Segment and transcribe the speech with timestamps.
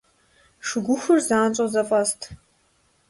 [0.67, 2.21] Шыгухур занщӀэу зэфӀэст.